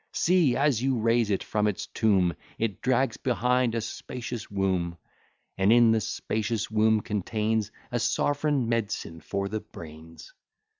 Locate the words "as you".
0.57-0.97